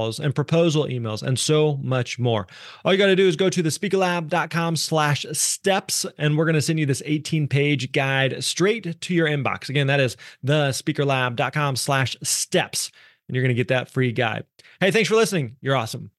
[0.00, 2.46] calls and proposal emails and so much more.
[2.84, 6.62] All you got to do is go to thespeakerlab.com slash steps and we're going to
[6.62, 9.68] send you this 18 page guide straight to your inbox.
[9.68, 12.90] Again, that is thespeakerlab.com slash steps
[13.28, 14.44] and you're going to get that free guide.
[14.80, 15.56] Hey, thanks for listening.
[15.60, 16.10] You're awesome.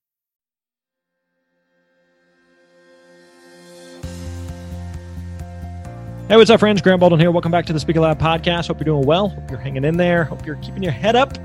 [6.32, 6.82] Hey, what's up, friends?
[6.82, 7.30] Grant Baldwin here.
[7.30, 8.68] Welcome back to the Speaker Lab podcast.
[8.68, 9.28] Hope you're doing well.
[9.28, 10.24] Hope you're hanging in there.
[10.24, 11.38] Hope you're keeping your head up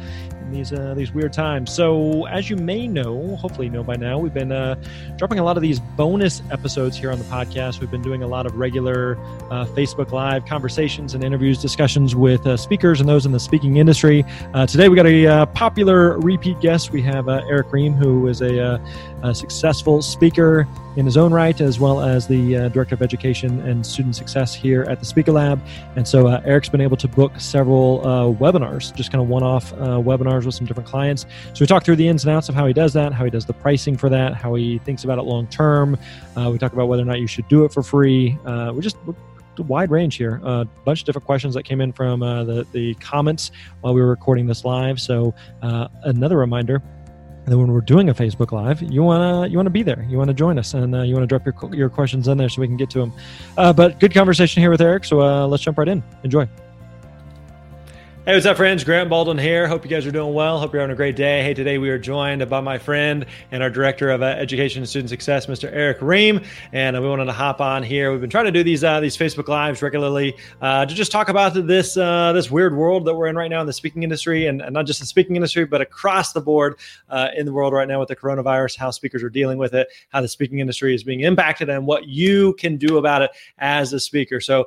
[0.47, 1.73] in these uh, these weird times.
[1.73, 4.77] So, as you may know, hopefully know by now, we've been uh,
[5.17, 7.81] dropping a lot of these bonus episodes here on the podcast.
[7.81, 9.17] We've been doing a lot of regular
[9.51, 13.77] uh, Facebook Live conversations and interviews, discussions with uh, speakers and those in the speaking
[13.77, 14.25] industry.
[14.55, 16.93] Uh, today, we got a uh, popular repeat guest.
[16.93, 18.81] We have Erick Rheam, who is a,
[19.23, 23.85] a, successful speaker in his own right, as well as the director of education and
[23.85, 25.61] student success here at the Speaker Lab.
[25.97, 28.01] And so, Erick's been able to book several
[28.41, 31.27] webinars, just kind of one-off webinars webinars with some different clients.
[31.53, 33.31] So we talk through the ins and outs of how he does that, how he
[33.31, 35.99] does the pricing for that, how he thinks about it long term.
[36.37, 38.39] Uh, we talk about whether or not you should do it for free.
[38.45, 38.97] Uh, we just
[39.59, 40.39] a wide range here.
[40.43, 43.95] A uh, bunch of different questions that came in from uh, the the comments while
[43.95, 45.01] we were recording this live.
[45.01, 46.83] So uh, another reminder
[47.47, 50.05] and then when we're doing a Facebook Live, you wanna you wanna be there.
[50.09, 52.61] You wanna join us, and uh, you wanna drop your your questions in there so
[52.61, 53.13] we can get to them.
[53.57, 55.05] Uh, but good conversation here with Erick.
[55.05, 56.03] So uh, let's jump right in.
[56.25, 56.49] Enjoy.
[58.27, 58.83] Hey, what's up, friends?
[58.83, 59.69] Grant Baldwin here.
[59.69, 60.59] Hope you guys are doing well.
[60.59, 61.45] Hope you're having a great day.
[61.45, 64.89] Hey, today we are joined by my friend and our director of uh, education and
[64.89, 65.73] student success, Mr.
[65.73, 68.11] Erick Rheam, and uh, we wanted to hop on here.
[68.11, 71.29] We've been trying to do these uh, these Facebook lives regularly uh, to just talk
[71.29, 74.47] about this uh, this weird world that we're in right now in the speaking industry,
[74.47, 76.81] and, and not just the speaking industry, but across the board
[77.11, 78.77] uh, in the world right now with the coronavirus.
[78.77, 82.09] How speakers are dealing with it, how the speaking industry is being impacted, and what
[82.09, 84.41] you can do about it as a speaker.
[84.41, 84.67] So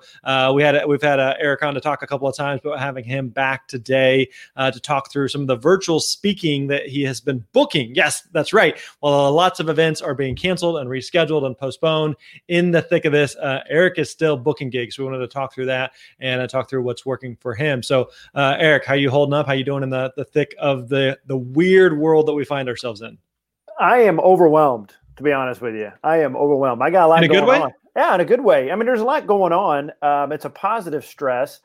[0.54, 3.28] we had we've had Eric on to talk a couple of times, but having him
[3.28, 7.20] back back today uh, to talk through some of the virtual speaking that he has
[7.20, 7.96] been booking.
[7.96, 8.78] Yes, that's right.
[9.00, 12.16] While lots of events are being canceled and rescheduled and postponed,
[12.48, 15.00] in the thick of this, uh, Erick is still booking gigs.
[15.00, 17.82] We wanted to talk through that and uh, talk through what's working for him.
[17.82, 19.48] So, uh, Erick, how you holding up?
[19.48, 22.70] How you doing in the the thick of the the weird world that we find
[22.70, 23.18] ourselves in?
[23.80, 25.92] I am overwhelmed to be honest with you.
[26.02, 26.82] I am overwhelmed.
[26.82, 27.60] I got a lot in a going good way?
[27.60, 27.74] on.
[27.96, 28.72] Yeah, in a good way.
[28.72, 29.92] I mean, there's a lot going on.
[30.02, 31.60] Um, it's a positive stress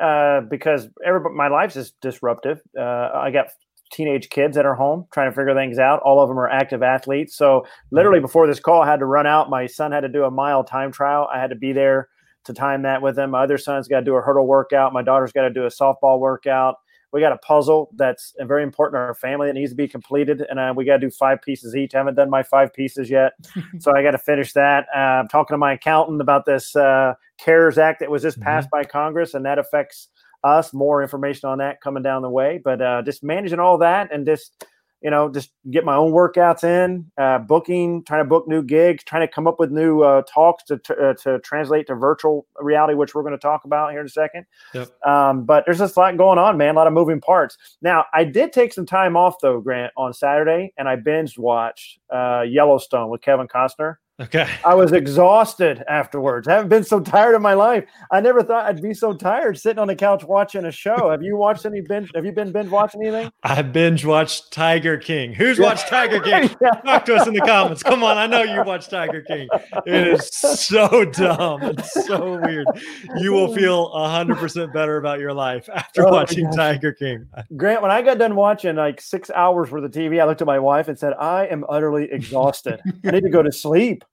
[0.00, 2.60] uh, because everybody, my life's is disruptive.
[2.78, 3.46] Uh, I got
[3.92, 6.00] teenage kids that are home trying to figure things out.
[6.00, 7.36] All of them are active athletes.
[7.36, 8.26] So literally mm-hmm.
[8.26, 9.50] before this call, I had to run out.
[9.50, 11.28] My son had to do a mile time trial.
[11.32, 12.08] I had to be there
[12.44, 13.30] to time that with him.
[13.30, 14.92] My other son's got to do a hurdle workout.
[14.92, 16.76] My daughter's got to do a softball workout.
[17.14, 20.44] We got a puzzle that's very important to our family that needs to be completed,
[20.50, 21.94] and uh, we got to do five pieces each.
[21.94, 23.34] I haven't done my five pieces yet,
[23.78, 24.86] so I got to finish that.
[24.92, 28.46] Uh, I'm talking to my accountant about this uh, CARES Act that was just mm-hmm.
[28.46, 30.08] passed by Congress, and that affects
[30.42, 30.74] us.
[30.74, 34.26] More information on that coming down the way, but uh, just managing all that and
[34.26, 34.66] just
[35.04, 39.04] you know, just get my own workouts in, uh, booking, trying to book new gigs,
[39.04, 42.46] trying to come up with new uh, talks to, to, uh, to, translate to virtual
[42.58, 44.46] reality, which we're going to talk about here in a second.
[44.72, 45.06] Yep.
[45.06, 47.58] Um, but there's just a lot going on, man, a lot of moving parts.
[47.82, 51.98] Now, I did take some time off, though, Grant, on Saturday, and I binge watched
[52.10, 53.96] uh, Yellowstone with Kevin Costner.
[54.20, 54.48] Okay.
[54.64, 56.46] I was exhausted afterwards.
[56.46, 57.84] I haven't been so tired in my life.
[58.12, 61.10] I never thought I'd be so tired sitting on the couch watching a show.
[61.10, 62.12] Have you watched any binge?
[62.14, 63.32] Have you been binge watching anything?
[63.42, 65.32] I binge watched Tiger King.
[65.32, 65.64] Who's yeah.
[65.64, 66.48] watched Tiger King?
[66.62, 66.70] yeah.
[66.82, 67.82] Talk to us in the comments.
[67.82, 69.48] Come on, I know you watched Tiger King.
[69.84, 71.62] It is so dumb.
[71.62, 72.68] It's so weird.
[73.16, 77.26] You will feel hundred percent better about your life after oh watching Tiger King.
[77.56, 80.46] Grant, when I got done watching like six hours worth of TV, I looked at
[80.46, 82.80] my wife and said, "I am utterly exhausted.
[83.04, 84.03] I need to go to sleep."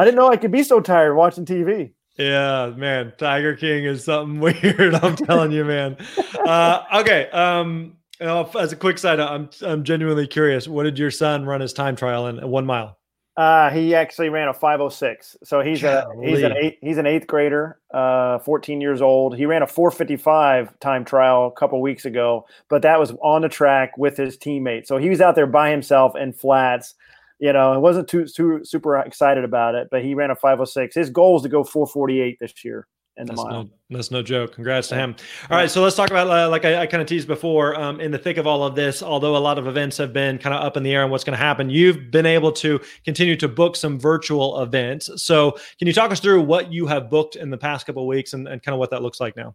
[0.00, 1.92] I didn't know I could be so tired watching TV.
[2.16, 4.94] Yeah, man, Tiger King is something weird.
[4.94, 5.98] I'm telling you, man.
[6.38, 7.28] Uh, okay.
[7.32, 10.66] Um, as a quick side, I'm I'm genuinely curious.
[10.66, 12.96] What did your son run his time trial in one mile?
[13.36, 15.36] Uh, he actually ran a 506.
[15.44, 16.26] So he's Golly.
[16.26, 19.36] a he's an eight, he's an eighth grader, uh, 14 years old.
[19.36, 23.50] He ran a 455 time trial a couple weeks ago, but that was on the
[23.50, 24.86] track with his teammate.
[24.86, 26.94] So he was out there by himself in flats
[27.40, 30.94] you know, I wasn't too, too super excited about it, but he ran a 506.
[30.94, 32.86] His goal is to go 448 this year.
[33.16, 33.64] in the that's mile.
[33.64, 34.54] No, that's no joke.
[34.54, 35.16] Congrats to him.
[35.50, 37.74] All right, so let's talk about uh, like I, I kind of teased before.
[37.80, 40.36] Um, in the thick of all of this, although a lot of events have been
[40.36, 42.78] kind of up in the air and what's going to happen, you've been able to
[43.06, 45.08] continue to book some virtual events.
[45.16, 48.06] So, can you talk us through what you have booked in the past couple of
[48.06, 49.54] weeks and, and kind of what that looks like now?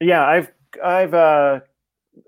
[0.00, 0.52] Yeah, I've
[0.82, 1.60] I've uh,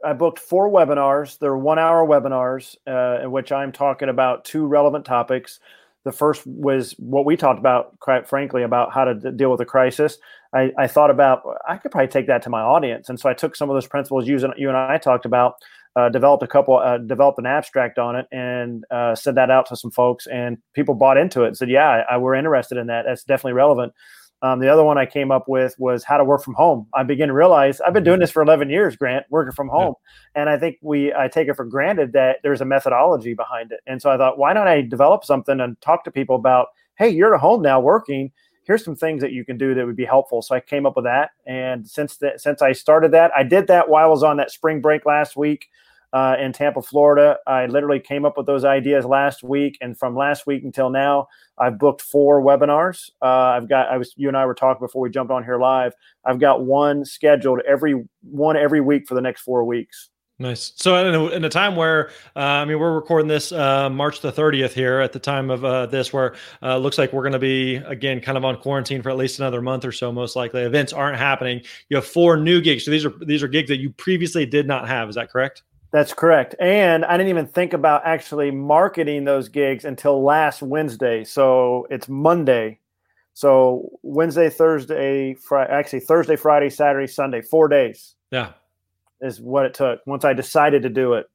[0.04, 1.38] I booked four webinars.
[1.38, 5.60] They're one hour webinars uh, in which I'm talking about two relevant topics.
[6.04, 9.60] The first was what we talked about, quite frankly, about how to d- deal with
[9.60, 10.18] a crisis.
[10.54, 13.34] I, I, thought about I could probably take that to my audience, and so I
[13.34, 15.56] took some of those principles you, you and I talked about,
[15.96, 19.66] uh, developed a couple, uh, developed an abstract on it, and uh, sent that out
[19.66, 22.86] to some folks, and people bought into it and said, "Yeah, I, we're interested in
[22.86, 23.04] that.
[23.06, 23.92] That's definitely relevant."
[24.40, 26.86] Um, the other one I came up with was how to work from home.
[26.94, 29.94] I began to realize I've been doing this for 11 years, Grant, working from home.
[30.34, 30.42] Yeah.
[30.42, 33.80] And I think we, I take it for granted that there's a methodology behind it.
[33.86, 37.08] And so I thought, why don't I develop something and talk to people about, hey,
[37.08, 38.30] you're at home now working.
[38.62, 40.42] Here's some things that you can do that would be helpful.
[40.42, 41.30] So I came up with that.
[41.46, 44.50] And since that, since I started that, I did that while I was on that
[44.52, 45.68] spring break last week
[46.12, 47.38] uh, in Tampa, Florida.
[47.46, 51.28] I literally came up with those ideas last week, and from last week until now,
[51.58, 53.10] I've booked four webinars.
[53.20, 53.26] Uh,
[53.56, 55.92] I've got I was you and I were talking before we jumped on here live.
[56.24, 60.10] I've got one scheduled every one every week for the next four weeks.
[60.40, 60.72] Nice.
[60.76, 64.20] So, in a, in a time where, uh, I mean, we're recording this uh, March
[64.20, 67.32] the 30th here at the time of uh, this, where uh, looks like we're going
[67.32, 70.36] to be, again, kind of on quarantine for at least another month or so, most
[70.36, 70.62] likely.
[70.62, 71.60] Events aren't happening.
[71.88, 72.84] You have four new gigs.
[72.84, 75.08] So, these are these are gigs that you previously did not have.
[75.08, 75.64] Is that correct?
[75.90, 76.54] That's correct.
[76.60, 81.24] And I didn't even think about actually marketing those gigs until last Wednesday.
[81.24, 82.78] So it's Monday.
[83.32, 88.16] So Wednesday, Thursday, Friday, actually Thursday, Friday, Saturday, Sunday, four days.
[88.30, 88.52] Yeah.
[89.20, 91.26] Is what it took once I decided to do it.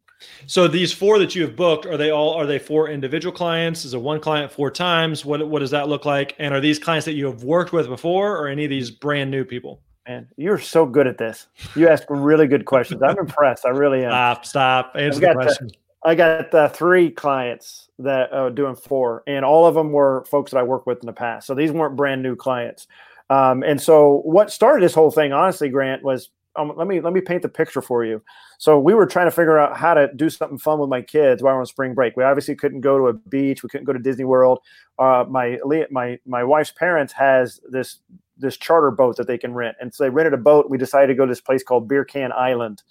[0.46, 3.84] So these four that you have booked, are they all are they for individual clients?
[3.86, 5.26] Is it one client four times?
[5.26, 6.36] What what does that look like?
[6.40, 9.32] And are these clients that you have worked with before or any of these brand
[9.32, 9.82] new people?
[10.08, 11.48] Man, you're so good at this.
[11.76, 13.02] You ask really good questions.
[13.02, 13.66] I'm impressed.
[13.66, 14.12] I really am.
[14.12, 14.92] Stop, stop.
[14.96, 15.68] Answer the question.
[15.68, 15.74] The,
[16.06, 20.26] I got uh, three clients that are uh, doing four, and all of them were
[20.26, 21.48] folks that I worked with in the past.
[21.48, 22.88] So these weren't brand new clients.
[23.30, 27.14] Um, and so what started this whole thing, honestly, Grant, was um, let me let
[27.14, 28.22] me paint the picture for you.
[28.60, 31.42] So we were trying to figure out how to do something fun with my kids
[31.42, 32.16] while we're on spring break.
[32.16, 33.64] We obviously couldn't go to a beach.
[33.64, 34.60] We couldn't go to Disney World.
[35.00, 35.58] Uh, my
[35.90, 38.00] my my wife's parents has this
[38.38, 39.78] this charter boat that they can rent.
[39.80, 40.70] And so they rented a boat.
[40.70, 42.84] We decided to go to this place called Beer Can Island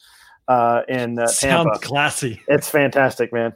[0.48, 1.32] uh, in uh, Tampa.
[1.32, 2.42] Sounds classy.
[2.48, 3.52] It's fantastic, man.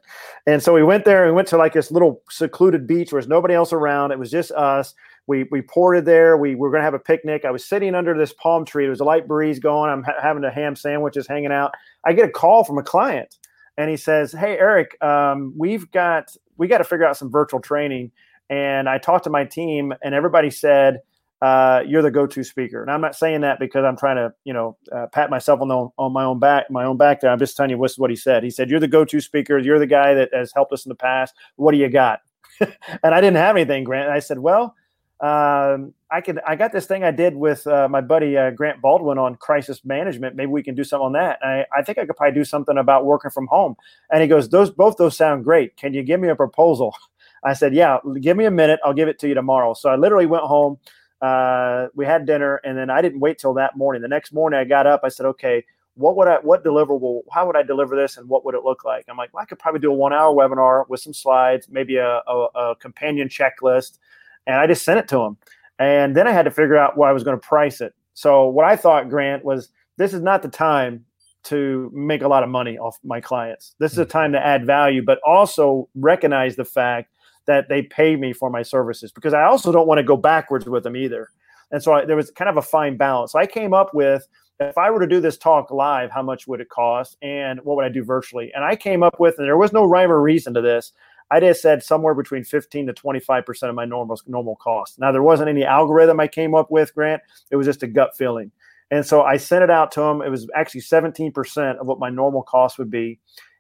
[0.47, 3.21] And so we went there and we went to like this little secluded beach where
[3.21, 4.13] there's nobody else around.
[4.13, 4.95] It was just us.
[5.27, 6.37] We we ported there.
[6.37, 7.45] We, we were going to have a picnic.
[7.45, 8.85] I was sitting under this palm tree.
[8.85, 9.91] There was a light breeze going.
[9.91, 11.73] I'm ha- having a ham sandwich, just hanging out.
[12.05, 13.37] I get a call from a client,
[13.77, 17.61] and he says, "Hey, Erick, um, we've got we got to figure out some virtual
[17.61, 18.13] training."
[18.49, 21.01] And I talked to my team, and everybody said
[21.43, 22.83] uh, you're the go-to speaker.
[22.83, 25.69] And I'm not saying that because I'm trying to, you know, uh, pat myself on
[25.69, 27.31] the, on my own back, my own back there.
[27.31, 28.43] I'm just telling you what's what he said.
[28.43, 29.59] He said, "You're the go-to speaker.
[29.59, 31.35] You're the guy that has helped us in the past.
[31.57, 32.21] What do you got?"
[32.61, 34.07] and I didn't have anything, Grant.
[34.07, 34.75] And I said, "Well,
[35.21, 36.41] um, I could.
[36.47, 39.85] I got this thing I did with uh, my buddy uh, Grant Baldwin on crisis
[39.85, 40.37] management.
[40.37, 41.39] Maybe we can do something on that.
[41.43, 43.77] I, I think I could probably do something about working from home."
[44.11, 45.77] And he goes, "Those both those sound great.
[45.77, 46.95] Can you give me a proposal?"
[47.45, 48.81] I said, "Yeah, give me a minute.
[48.85, 50.79] I'll give it to you tomorrow." So I literally went home
[51.21, 54.03] uh, we had dinner, and then I didn't wait till that morning.
[54.03, 55.01] The next morning, I got up.
[55.05, 55.65] I said, "Okay,
[55.95, 57.23] what would I, what deliverable?
[57.33, 59.47] How would I deliver this, and what would it look like?" I'm like, well, I
[59.47, 63.99] could probably do a one-hour webinar with some slides, maybe a, a, a companion checklist,
[64.47, 65.37] and I just sent it to him.
[65.79, 67.95] And then I had to figure out where I was going to price it.
[68.15, 69.69] So what I thought, Grant, was
[69.99, 71.05] this is not the time
[71.45, 73.75] to make a lot of money off my clients.
[73.79, 77.13] This is a time to add value, but also recognize the fact
[77.47, 80.67] that they pay me for my services because I also don't want to go backwards
[80.67, 81.31] with them either.
[81.71, 83.33] And so I, there was kind of a fine balance.
[83.33, 84.27] So I came up with
[84.59, 87.77] if I were to do this talk live, how much would it cost and what
[87.77, 88.51] would I do virtually?
[88.55, 90.93] And I came up with, and there was no rhyme or reason to this.
[91.31, 94.99] I just said somewhere between 15 to 25% of my normal normal cost.
[94.99, 97.21] Now there wasn't any algorithm I came up with, Grant.
[97.51, 98.53] It was just a gut feeling.
[98.91, 100.23] And so I sent it out to them.
[100.23, 103.19] It was actually 17% of what my normal cost would be.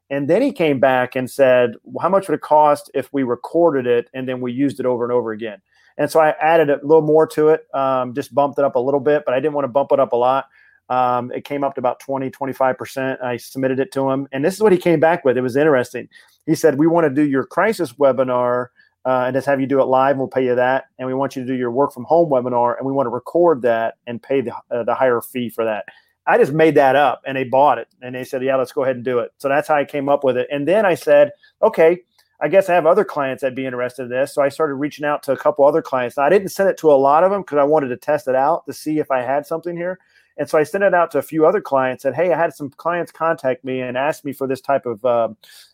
[0.08, 3.22] And then he came back and said, well, How much would it cost if we
[3.22, 5.60] recorded it and then we used it over and over again?
[5.98, 8.80] And so I added a little more to it, um, just bumped it up a
[8.80, 10.46] little bit, but I didn't want to bump it up a lot.
[10.88, 13.22] Um, it came up to about 20, 25%.
[13.22, 14.28] I submitted it to him.
[14.32, 15.36] And this is what he came back with.
[15.36, 16.08] It was interesting.
[16.46, 18.68] He said, We want to do your crisis webinar
[19.04, 20.12] uh, and just have you do it live.
[20.12, 20.84] And we'll pay you that.
[20.98, 23.10] And we want you to do your work from home webinar and we want to
[23.10, 25.86] record that and pay the, uh, the higher fee for that.
[26.26, 28.82] I just made that up and they bought it and they said, yeah, let's go
[28.82, 29.32] ahead and do it.
[29.38, 30.48] So that's how I came up with it.
[30.50, 31.30] And then I said,
[31.62, 32.00] okay,
[32.40, 34.34] I guess I have other clients that'd be interested in this.
[34.34, 36.16] So I started reaching out to a couple other clients.
[36.16, 38.28] Now, I didn't send it to a lot of them because I wanted to test
[38.28, 39.98] it out to see if I had something here.
[40.36, 42.04] And so I sent it out to a few other clients.
[42.04, 44.84] And said, "Hey, I had some clients contact me and ask me for this type
[44.84, 45.28] of uh,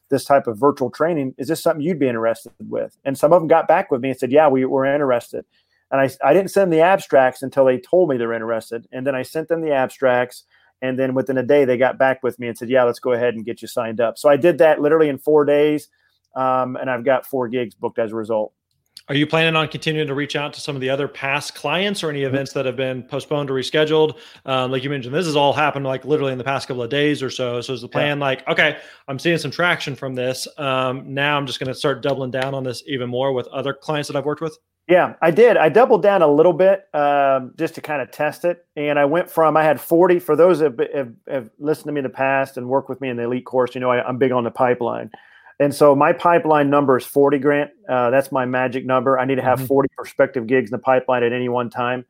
[0.09, 1.35] this type of virtual training.
[1.37, 4.11] Is this something you'd be interested with?" And some of them got back with me
[4.11, 5.45] and said, "Yeah, we were interested."
[5.93, 8.89] And I, I didn't send the abstracts until they told me they're interested.
[8.93, 10.45] And then I sent them the abstracts.
[10.81, 13.13] And then within a day, they got back with me and said, Yeah, let's go
[13.13, 14.19] ahead and get you signed up.
[14.19, 15.89] So I did that literally in four days.
[16.35, 18.53] Um, and I've got four gigs booked as a result.
[19.09, 22.03] Are you planning on continuing to reach out to some of the other past clients
[22.05, 24.19] or any events that have been postponed or rescheduled?
[24.47, 26.91] Um, like you mentioned, this has all happened like literally in the past couple of
[26.91, 27.61] days or so.
[27.61, 28.25] So is the plan yeah.
[28.25, 28.79] like, okay,
[29.09, 30.47] I'm seeing some traction from this.
[30.57, 33.75] Um, now I'm just going to start doubling down on this even more with other
[33.75, 34.57] clients that I've worked with?
[34.89, 35.57] Yeah, I did.
[35.57, 38.67] I doubled down a little bit um, just to kind of test it.
[38.77, 41.93] And I went from, I had 40, for those that have, have, have, listened to
[41.93, 44.07] me in the past and worked with me in the elite course, you know, I,
[44.07, 45.11] I'm big on the pipeline.
[45.63, 47.71] And so my pipeline number is 40 grant.
[47.89, 49.17] Uh, that's my magic number.
[49.17, 49.69] I need to have mm-hmm.
[49.69, 52.05] 40 prospective gigs in the pipeline at any one time.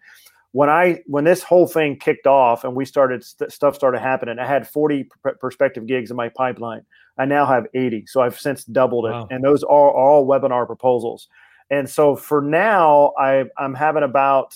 [0.52, 4.38] When I when this whole thing kicked off and we started st- stuff started happening,
[4.38, 6.86] I had 40 pr- prospective gigs in my pipeline.
[7.18, 9.28] I now have 80, so I've since doubled it, wow.
[9.30, 11.28] and those are, all webinar proposals.
[11.68, 14.54] And so for now, I, I'm having about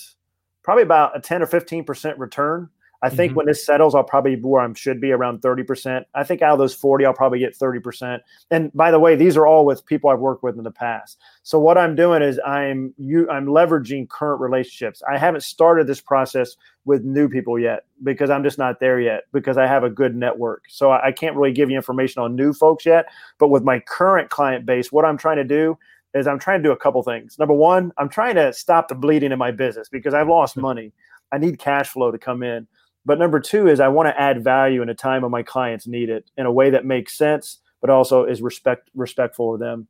[0.62, 2.70] probably about a 10 or 15 percent return
[3.02, 3.36] I think mm-hmm.
[3.38, 6.04] when this settles, I'll probably be where I should be around 30%.
[6.14, 8.20] I think out of those 40, I'll probably get 30%.
[8.50, 11.18] And by the way, these are all with people I've worked with in the past.
[11.42, 15.02] So what I'm doing is I'm you I'm leveraging current relationships.
[15.08, 19.24] I haven't started this process with new people yet because I'm just not there yet
[19.32, 20.64] because I have a good network.
[20.68, 23.06] So I, I can't really give you information on new folks yet.
[23.38, 25.76] But with my current client base, what I'm trying to do
[26.14, 27.38] is I'm trying to do a couple things.
[27.38, 30.92] Number one, I'm trying to stop the bleeding in my business because I've lost money.
[31.32, 32.66] I need cash flow to come in.
[33.06, 35.86] But number two is I want to add value in a time when my clients
[35.86, 39.86] need it in a way that makes sense, but also is respect respectful of them.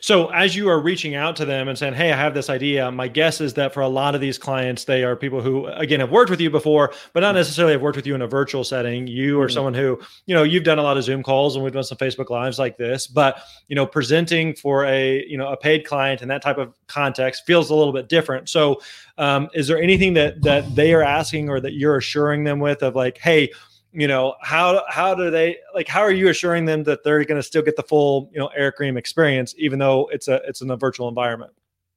[0.00, 2.90] So, as you are reaching out to them and saying, Hey, I have this idea,
[2.90, 6.00] my guess is that for a lot of these clients, they are people who, again,
[6.00, 8.64] have worked with you before, but not necessarily have worked with you in a virtual
[8.64, 9.06] setting.
[9.06, 9.54] You are mm-hmm.
[9.54, 11.98] someone who, you know, you've done a lot of Zoom calls and we've done some
[11.98, 16.22] Facebook Lives like this, but, you know, presenting for a, you know, a paid client
[16.22, 18.48] in that type of context feels a little bit different.
[18.48, 18.80] So,
[19.18, 22.82] um, is there anything that, that they are asking or that you're assuring them with
[22.82, 23.50] of like, Hey,
[23.92, 27.38] you know how how do they like how are you assuring them that they're going
[27.38, 30.60] to still get the full you know Erick Rheam experience even though it's a it's
[30.60, 31.52] in a virtual environment?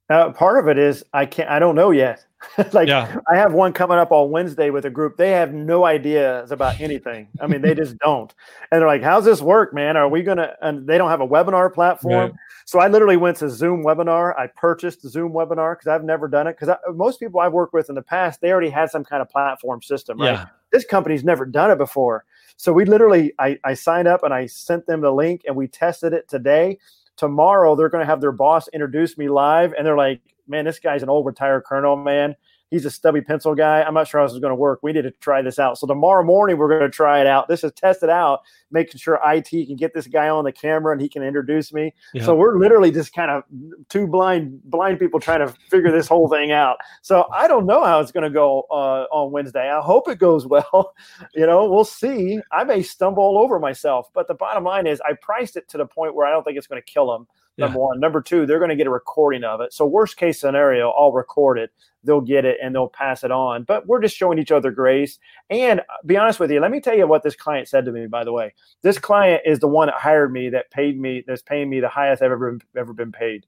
[0.09, 2.25] Uh, part of it is i can't i don't know yet.
[2.73, 3.17] Like yeah.
[3.31, 5.15] i have one coming up on wednesday with a group.
[5.15, 7.27] They have no ideas about anything.
[7.39, 8.33] I mean they just don't.
[8.71, 9.95] And they're like how's this work man?
[9.95, 12.31] Are we gonna and they don't have a webinar platform.
[12.31, 12.33] Right.
[12.65, 14.37] so i literally went to zoom webinar.
[14.37, 16.57] I purchased zoom webinar because i've never done it.
[16.59, 19.29] Because most people i've worked with in the past they already had some kind of
[19.29, 20.33] platform system right?
[20.33, 22.25] Yeah this company's never done it before.
[22.57, 25.67] So we literally, I, I signed up and I sent them the link and we
[25.67, 26.77] tested it today.
[27.17, 30.79] Tomorrow they're going to have their boss introduce me live, and they're like, "Man, this
[30.79, 32.35] guy's an old retired colonel, man
[32.71, 33.83] he's a stubby pencil guy.
[33.83, 34.79] I'm not sure how this is going to work.
[34.81, 35.77] We need to try this out.
[35.77, 37.49] So tomorrow morning we're going to try it out.
[37.49, 41.01] This is tested out, making sure IT can get this guy on the camera and
[41.01, 41.93] he can introduce me.
[42.13, 42.23] Yeah.
[42.23, 43.43] So we're literally just kind of
[43.89, 46.77] two blind blind people trying to figure this whole thing out.
[47.01, 49.69] So I don't know how it's going to go uh, on Wednesday.
[49.69, 50.93] I hope it goes well.
[51.35, 52.39] you know, we'll see.
[52.51, 55.77] I may stumble all over myself, but the bottom line is I priced it to
[55.77, 57.27] the point where I don't think it's going to kill them.
[57.57, 57.85] Number yeah.
[57.85, 57.99] one.
[57.99, 59.73] Number two, they're going to get a recording of it.
[59.73, 61.71] So worst case scenario, I'll record it
[62.03, 63.63] they'll get it and they'll pass it on.
[63.63, 65.19] But we're just showing each other grace.
[65.49, 67.91] And uh, be honest with you, let me tell you what this client said to
[67.91, 68.53] me, by the way.
[68.81, 71.89] This client is the one that hired me, that paid me, that's paying me the
[71.89, 73.45] highest I've ever, ever been paid.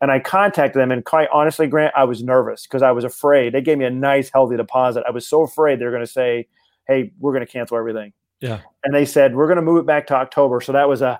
[0.00, 3.54] And I contacted them, and quite honestly, Grant, I was nervous because I was afraid.
[3.54, 5.04] They gave me a nice, healthy deposit.
[5.08, 6.48] I was so afraid they're going to say,
[6.86, 8.60] "Hey, we're going to cancel everything." Yeah.
[8.84, 10.60] And they said we're going to move it back to October.
[10.60, 11.18] So that was a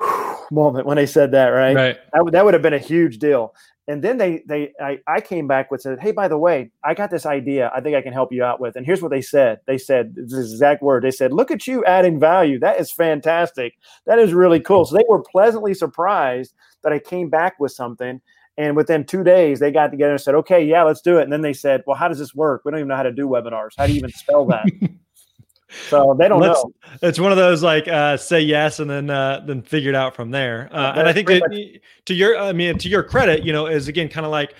[0.50, 1.74] moment when they said that, right?
[1.74, 1.96] Right.
[2.12, 3.54] That, that would have been a huge deal.
[3.86, 6.94] And then they they I, I came back with said hey by the way i
[6.94, 8.76] got this idea i think i can help you out with.
[8.76, 9.60] And here's what they said.
[9.66, 11.04] They said this exact word.
[11.04, 12.58] They said look at you adding value.
[12.58, 13.74] That is fantastic.
[14.06, 14.86] That is really cool.
[14.86, 18.20] So they were pleasantly surprised that i came back with something.
[18.56, 21.24] And within two days they got together and said okay yeah let's do it.
[21.24, 22.62] And then they said well how does this work?
[22.64, 23.72] We don't even know how to do webinars.
[23.76, 24.64] How do you even spell that
[25.88, 26.72] So they don't Let's, know.
[27.02, 30.14] It's one of those like uh, say yes and then uh, then figure it out
[30.14, 30.68] from there.
[30.72, 33.88] Uh, and I think that, to your I mean to your credit, you know, is
[33.88, 34.54] again kind of like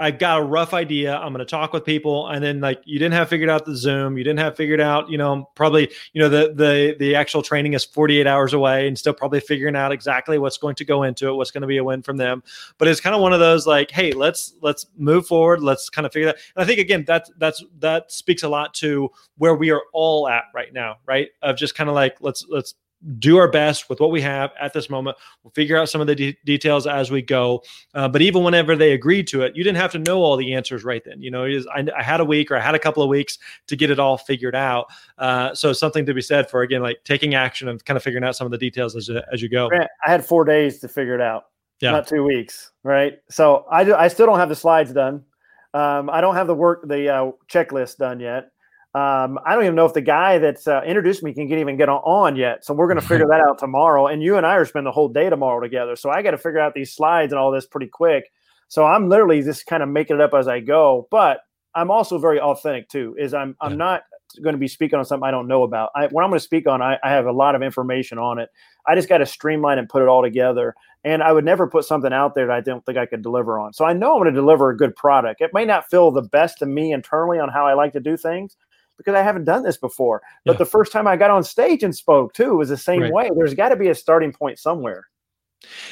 [0.00, 1.14] I've got a rough idea.
[1.14, 3.76] I'm going to talk with people, and then like you didn't have figured out the
[3.76, 7.42] Zoom, you didn't have figured out, you know, probably you know the the the actual
[7.42, 11.02] training is 48 hours away, and still probably figuring out exactly what's going to go
[11.02, 12.42] into it, what's going to be a win from them.
[12.78, 16.06] But it's kind of one of those like, hey, let's let's move forward, let's kind
[16.06, 16.38] of figure that.
[16.56, 20.28] And I think again, that's that's that speaks a lot to where we are all
[20.28, 21.28] at right now, right?
[21.42, 22.74] Of just kind of like let's let's
[23.18, 25.16] do our best with what we have at this moment.
[25.42, 27.62] We'll figure out some of the de- details as we go.
[27.94, 30.54] Uh, but even whenever they agreed to it, you didn't have to know all the
[30.54, 31.22] answers right then.
[31.22, 33.38] You know, is, I, I, had a week or I had a couple of weeks
[33.68, 34.86] to get it all figured out.
[35.18, 38.24] Uh, so something to be said for again, like taking action and kind of figuring
[38.24, 39.70] out some of the details as as you go.
[39.72, 41.44] I had four days to figure it out.
[41.80, 41.92] Yeah.
[41.92, 43.18] Not two weeks, right?
[43.30, 45.24] So I do, I still don't have the slides done.
[45.72, 48.50] Um, I don't have the work the uh, checklist done yet.
[48.92, 51.76] Um, I don't even know if the guy that's uh, introduced me can get even
[51.76, 52.64] get on, on yet.
[52.64, 54.08] So we're going to figure that out tomorrow.
[54.08, 55.94] And you and I are spending the whole day tomorrow together.
[55.94, 58.24] So I got to figure out these slides and all this pretty quick.
[58.66, 61.06] So I'm literally just kind of making it up as I go.
[61.10, 61.40] But
[61.74, 63.14] I'm also very authentic too.
[63.18, 64.02] Is I'm I'm not
[64.42, 65.90] going to be speaking on something I don't know about.
[65.94, 68.38] I, what I'm going to speak on, I, I have a lot of information on
[68.38, 68.48] it.
[68.86, 70.74] I just got to streamline and put it all together.
[71.04, 73.58] And I would never put something out there that I don't think I could deliver
[73.58, 73.72] on.
[73.72, 75.40] So I know I'm going to deliver a good product.
[75.40, 78.16] It may not feel the best to me internally on how I like to do
[78.16, 78.56] things,
[79.00, 80.22] because I haven't done this before.
[80.44, 80.58] But yeah.
[80.58, 83.12] the first time I got on stage and spoke too was the same right.
[83.12, 83.30] way.
[83.34, 85.06] There's got to be a starting point somewhere.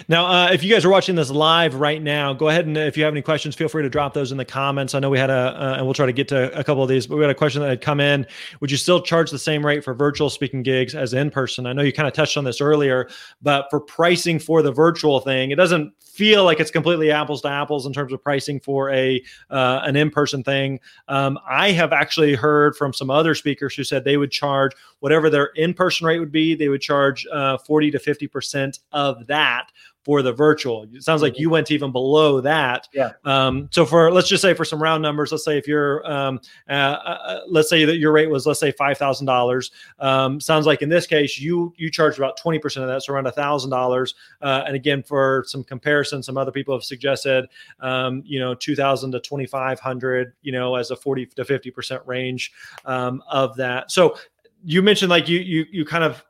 [0.08, 2.96] Now, uh, if you guys are watching this live right now, go ahead and if
[2.96, 4.94] you have any questions, feel free to drop those in the comments.
[4.94, 6.88] I know we had a, uh, and we'll try to get to a couple of
[6.88, 8.26] these, but we had a question that had come in.
[8.60, 11.66] Would you still charge the same rate for virtual speaking gigs as in person?
[11.66, 13.08] I know you kind of touched on this earlier,
[13.42, 17.48] but for pricing for the virtual thing, it doesn't feel like it's completely apples to
[17.48, 20.80] apples in terms of pricing for a uh, an in person thing.
[21.06, 25.30] Um, I have actually heard from some other speakers who said they would charge whatever
[25.30, 29.26] their in person rate would be, they would charge uh, 40 to 50 percent of
[29.26, 29.70] that
[30.08, 30.86] for the virtual.
[30.94, 31.42] It sounds like mm-hmm.
[31.42, 32.88] you went even below that.
[32.94, 33.12] Yeah.
[33.26, 36.40] Um, so for let's just say for some round numbers, let's say if you're um,
[36.66, 39.70] uh, uh, uh let's say that your rate was let's say five thousand um, dollars.
[40.00, 43.26] Sounds like in this case you you charged about twenty percent of that, so around
[43.26, 44.14] a thousand dollars.
[44.40, 47.44] Uh, and again, for some comparison, some other people have suggested
[47.80, 51.44] um, you know two thousand to twenty five hundred, you know, as a forty to
[51.44, 52.50] fifty percent range
[52.86, 53.90] um, of that.
[53.90, 54.16] So
[54.64, 56.24] you mentioned like you you you kind of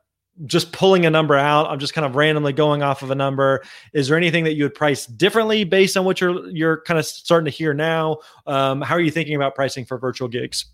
[0.45, 1.67] just pulling a number out.
[1.67, 3.61] I'm just kind of randomly going off of a number.
[3.93, 7.05] Is there anything that you would price differently based on what you're you're kind of
[7.05, 8.19] starting to hear now?
[8.47, 10.65] Um, how are you thinking about pricing for virtual gigs?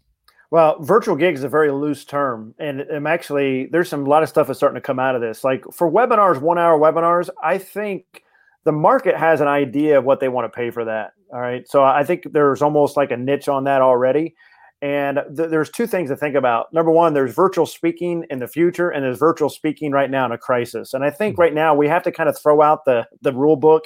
[0.52, 4.22] Well virtual gigs is a very loose term and i'm actually there's some a lot
[4.22, 5.44] of stuff that's starting to come out of this.
[5.44, 8.24] Like for webinars one hour webinars i think
[8.64, 11.68] the market has an idea of what they want to pay for that all right?
[11.68, 14.36] So i think there's almost like a niche on that already
[14.82, 16.72] and th- there's two things to think about.
[16.74, 20.32] Number one, there's virtual speaking in the future, and there's virtual speaking right now in
[20.32, 20.94] a crisis.
[20.94, 21.42] And I think mm-hmm.
[21.42, 23.86] right now we have to kind of throw out the the rule book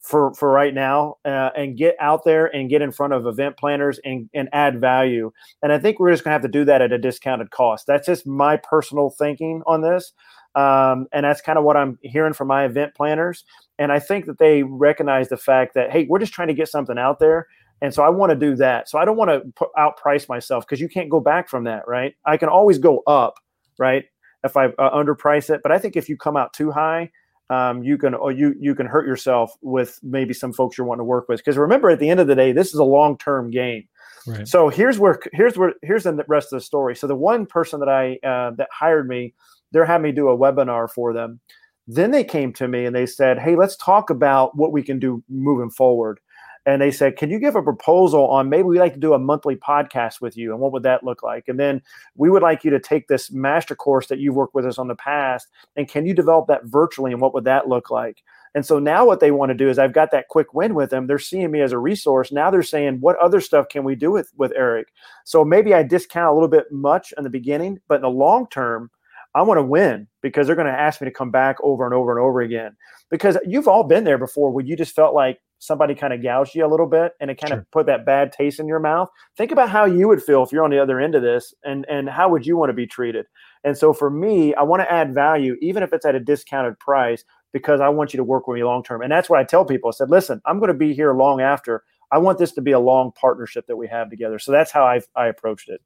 [0.00, 3.56] for for right now uh, and get out there and get in front of event
[3.56, 5.32] planners and and add value.
[5.62, 7.86] And I think we're just gonna have to do that at a discounted cost.
[7.86, 10.12] That's just my personal thinking on this.
[10.54, 13.44] Um, and that's kind of what I'm hearing from my event planners.
[13.78, 16.68] And I think that they recognize the fact that, hey, we're just trying to get
[16.68, 17.46] something out there.
[17.80, 18.88] And so I want to do that.
[18.88, 21.86] So I don't want to put, outprice myself because you can't go back from that,
[21.86, 22.14] right?
[22.24, 23.34] I can always go up,
[23.78, 24.04] right?
[24.44, 27.10] If I uh, underprice it, but I think if you come out too high,
[27.50, 31.00] um, you can or you you can hurt yourself with maybe some folks you're wanting
[31.00, 31.40] to work with.
[31.40, 33.88] Because remember, at the end of the day, this is a long term game.
[34.26, 34.46] Right.
[34.46, 36.94] So here's where here's where here's the rest of the story.
[36.94, 39.34] So the one person that I uh, that hired me,
[39.72, 41.40] they're having me do a webinar for them.
[41.86, 44.98] Then they came to me and they said, "Hey, let's talk about what we can
[44.98, 46.20] do moving forward."
[46.68, 49.18] And they said, "Can you give a proposal on maybe we'd like to do a
[49.18, 51.48] monthly podcast with you, and what would that look like?
[51.48, 51.80] And then
[52.14, 54.86] we would like you to take this master course that you've worked with us on
[54.86, 58.22] the past, and can you develop that virtually, and what would that look like?"
[58.54, 60.90] And so now what they want to do is I've got that quick win with
[60.90, 61.06] them.
[61.06, 62.32] They're seeing me as a resource.
[62.32, 64.88] Now they're saying, what other stuff can we do with with Erick?
[65.24, 68.46] So maybe I discount a little bit much in the beginning, but in the long
[68.48, 68.90] term,
[69.34, 71.94] I want to win because they're going to ask me to come back over and
[71.94, 72.76] over and over again.
[73.10, 76.54] Because you've all been there before when you just felt like somebody kind of gouged
[76.54, 77.58] you a little bit and it kind sure.
[77.58, 80.52] of put that bad taste in your mouth think about how you would feel if
[80.52, 82.86] you're on the other end of this and and how would you want to be
[82.86, 83.26] treated?
[83.64, 86.78] And so for me i want to add value even if it's at a discounted
[86.78, 89.02] price because i want you to work with me long term.
[89.02, 89.88] And that's what i tell people.
[89.88, 91.84] I said listen i'm going to be here long after.
[92.10, 94.38] I want this to be a long partnership that we have together.
[94.38, 95.80] So that's how i i approached it.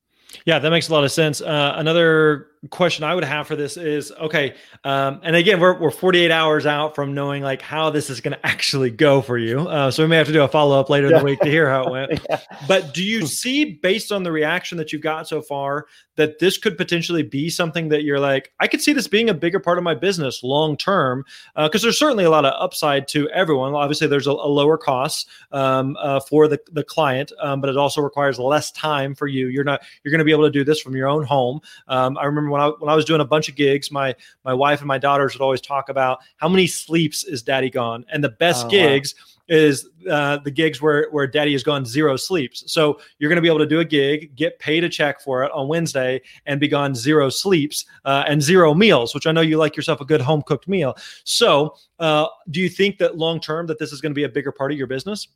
[0.46, 1.40] Yeah, that makes a lot of sense.
[1.40, 4.55] Uh, another question I would have for this is okay.
[4.85, 8.35] Um, and again, we're, we're 48 hours out from knowing like how this is going
[8.37, 9.61] to actually go for you.
[9.61, 11.16] Uh, so we may have to do a follow up later yeah.
[11.16, 12.20] in the week to hear how it went.
[12.31, 12.40] yeah.
[12.68, 16.59] But do you see, based on the reaction that you've got so far, that this
[16.59, 19.79] could potentially be something that you're like, I could see this being a bigger part
[19.79, 21.25] of my business long term?
[21.57, 23.75] Because uh, there's certainly a lot of upside to everyone.
[23.75, 27.77] Obviously, there's a, a lower cost um, uh, for the, the client, um, but it
[27.77, 29.48] also requires less time for you.
[29.48, 31.61] You're not, you're going to be able to do this from your own home.
[31.88, 34.14] Um, I remember remember when I when I was doing a bunch of gigs, my
[34.44, 38.04] my wife and my daughters would always talk about how many sleeps is daddy gone,
[38.12, 39.14] and the best oh, gigs.
[39.18, 42.64] Wow is uh, the gigs where where daddy has gone zero sleeps.
[42.72, 45.44] So you're going to be able to do a gig, get paid a check for
[45.44, 49.40] it on Wednesday, and be gone zero sleeps uh, and zero meals, which I know
[49.40, 50.96] you like yourself a good home cooked meal.
[51.24, 54.28] So uh, do you think that long term that this is going to be a
[54.28, 55.28] bigger part of your business?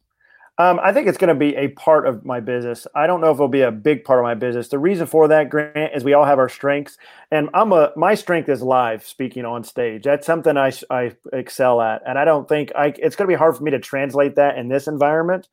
[0.59, 2.87] Um, I think it's going to be a part of my business.
[2.95, 4.69] I don't know if it'll be a big part of my business.
[4.69, 6.97] The reason for that, Grant, is we all have our strengths,
[7.31, 10.05] and I'm a my strength is live speaking on stage.
[10.05, 12.95] That's something I I excel at, and I don't think I.
[12.99, 15.47] It's going to be hard for me to translate that in this environment.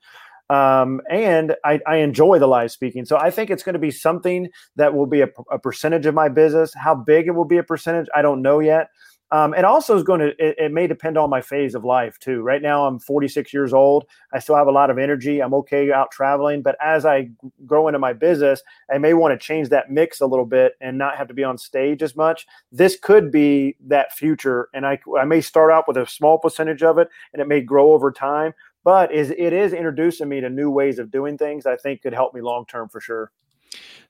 [0.50, 3.06] Um, and I, I, enjoy the live speaking.
[3.06, 6.13] So I think it's going to be something that will be a, a percentage of
[6.13, 6.74] my business.
[6.76, 8.89] How big it will be a percentage, I don't know yet.
[9.34, 12.19] Um, and also is going to it, it, may depend on my phase of life
[12.19, 12.43] too.
[12.43, 14.06] Right now, I'm 46 years old.
[14.32, 15.41] I still have a lot of energy.
[15.41, 17.32] I'm okay out traveling, but as I
[17.65, 18.62] grow into my business,
[18.93, 21.43] I may want to change that mix a little bit and not have to be
[21.43, 22.46] on stage as much.
[22.72, 26.84] This could be that future, and I I may start out with a small percentage
[26.84, 28.54] of it, and it may grow over time.
[28.84, 31.65] But is it is introducing me to new ways of doing things.
[31.65, 33.32] I think could help me long term for sure.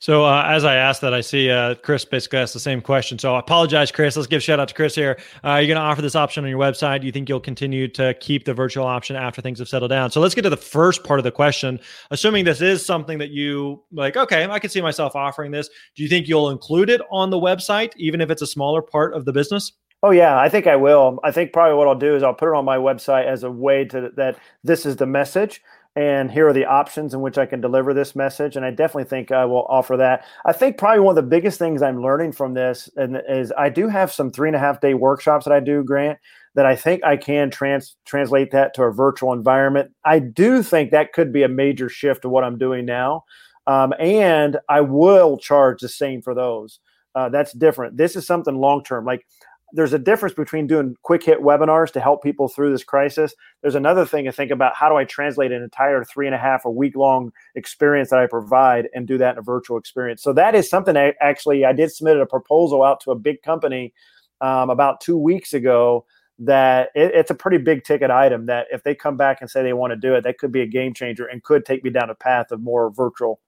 [0.03, 3.17] So uh, as I asked that, I see uh, Chris basically asked the same question.
[3.17, 4.17] So I apologize, Chris.
[4.17, 5.17] Let's give shout out to Chris here.
[5.45, 6.99] Uh, are you going to offer this option on your website?
[6.99, 10.11] Do you think you'll continue to keep the virtual option after things have settled down?
[10.11, 11.79] So let's get to the first part of the question.
[12.11, 15.69] Assuming this is something that you like, okay, I can see myself offering this.
[15.95, 19.13] Do you think you'll include it on the website, even if it's a smaller part
[19.13, 19.71] of the business?
[20.05, 21.17] Oh yeah, I think I will.
[21.23, 23.49] I think probably what I'll do is I'll put it on my website as a
[23.49, 25.61] way to that this is the message
[25.95, 28.55] and here are the options in which I can deliver this message.
[28.55, 30.25] And I definitely think I will offer that.
[30.45, 33.69] I think probably one of the biggest things I'm learning from this and is I
[33.69, 36.17] do have some three and a half day workshops that I do, Grant,
[36.55, 39.91] that I think I can trans translate that to a virtual environment.
[40.03, 43.23] I do think that could be a major shift to what I'm doing now.
[43.67, 46.79] Um, and I will charge the same for those.
[47.15, 47.97] Uh, that's different.
[47.97, 49.05] This is something long term.
[49.05, 49.25] Like
[49.73, 53.33] there's a difference between doing quick hit webinars to help people through this crisis.
[53.61, 56.37] There's another thing to think about how do I translate an entire three and a
[56.37, 60.21] half, a week long experience that I provide and do that in a virtual experience.
[60.21, 63.41] So that is something I actually I did submit a proposal out to a big
[63.41, 63.93] company
[64.41, 66.05] um, about two weeks ago
[66.39, 69.63] that it, it's a pretty big ticket item that if they come back and say
[69.63, 71.89] they want to do it, that could be a game changer and could take me
[71.89, 73.39] down a path of more virtual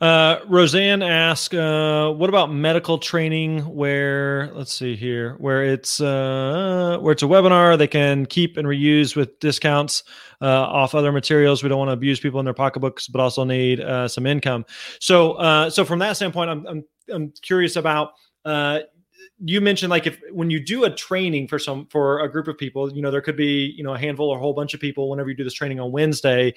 [0.00, 3.60] uh, Roseanne asks, uh, "What about medical training?
[3.60, 8.68] Where let's see here, where it's uh, where it's a webinar they can keep and
[8.68, 10.04] reuse with discounts
[10.42, 11.62] uh, off other materials.
[11.62, 14.66] We don't want to abuse people in their pocketbooks, but also need uh, some income.
[15.00, 18.12] So, uh, so from that standpoint, I'm I'm, I'm curious about."
[19.44, 22.56] You mentioned like if when you do a training for some for a group of
[22.56, 24.80] people you know there could be you know a handful or a whole bunch of
[24.80, 26.54] people whenever you do this training on wednesday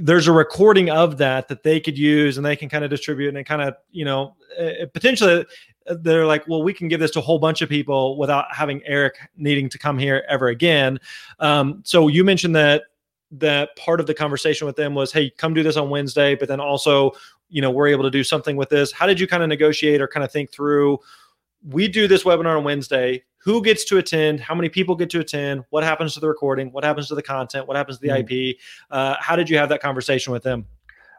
[0.00, 3.34] there's a recording of that that they could use and they can kind of distribute
[3.34, 5.44] and kind of you know uh, potentially
[5.88, 8.44] uh, they're like well we can give this to a whole bunch of people without
[8.54, 10.98] having eric needing to come here ever again.
[11.40, 12.84] Um, so you mentioned that
[13.30, 16.48] that part of the conversation with them was hey come do this on wednesday but
[16.48, 17.12] then also
[17.50, 18.92] you know we're able to do something with this.
[18.92, 20.98] How did you kind of negotiate or kind of think through
[21.66, 25.20] we do this webinar on wednesday who gets to attend, how many people get to
[25.20, 28.12] attend, what happens to the recording, what happens to the content, what happens to the
[28.12, 28.50] mm-hmm.
[28.50, 28.56] IP.
[28.90, 30.66] Uh, how did you have that conversation with them?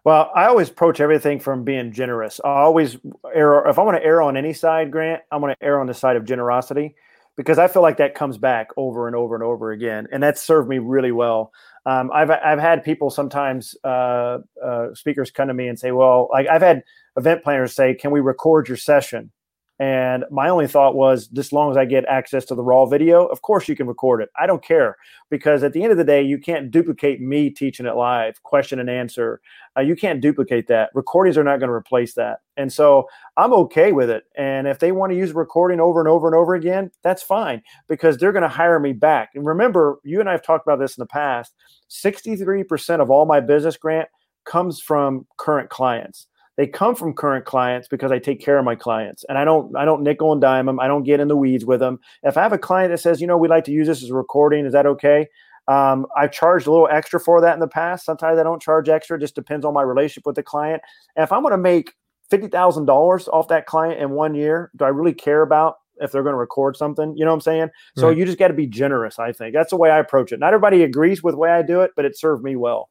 [0.05, 2.39] Well, I always approach everything from being generous.
[2.43, 2.97] I always
[3.33, 5.87] err if I want to err on any side, Grant, I'm going to err on
[5.87, 6.95] the side of generosity
[7.35, 10.41] because I feel like that comes back over and over and over again, and that's
[10.41, 11.53] served me really well.
[11.85, 16.29] Um, I've I've had people sometimes uh, uh, speakers come to me and say, "Well,
[16.31, 16.83] like I've had
[17.17, 19.31] event planners say, can we record your session?"
[19.79, 23.25] And my only thought was, just long as I get access to the raw video,
[23.27, 24.29] of course you can record it.
[24.37, 24.97] I don't care
[25.29, 28.79] because at the end of the day, you can't duplicate me teaching it live, question
[28.79, 29.39] and answer.
[29.77, 30.89] Uh, you can't duplicate that.
[30.93, 32.39] Recordings are not going to replace that.
[32.57, 34.25] And so I'm okay with it.
[34.35, 37.61] And if they want to use recording over and over and over again, that's fine
[37.87, 39.29] because they're going to hire me back.
[39.33, 41.53] And remember, you and I have talked about this in the past
[41.89, 44.09] 63% of all my business grant
[44.43, 46.27] comes from current clients
[46.59, 49.73] they come from current clients because I take care of my clients and I don't
[49.77, 50.77] I don't nickel and dime them.
[50.77, 52.01] I don't get in the weeds with them.
[52.23, 54.09] If I have a client that says, you know, we'd like to use this as
[54.09, 55.29] a recording, is that okay?
[55.69, 58.03] Um, I've charged a little extra for that in the past.
[58.03, 59.15] Sometimes I don't charge extra.
[59.15, 60.81] It Just depends on my relationship with the client.
[61.15, 61.93] And if I'm going to make
[62.29, 66.11] fifty thousand dollars off that client in one year, do I really care about if
[66.11, 67.15] they're going to record something?
[67.15, 67.61] You know what I'm saying?
[67.61, 67.71] Right.
[67.95, 69.17] So you just got to be generous.
[69.17, 70.41] I think that's the way I approach it.
[70.41, 72.89] Not everybody agrees with the way I do it, but it served me well.